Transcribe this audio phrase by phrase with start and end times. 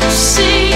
[0.00, 0.69] to see.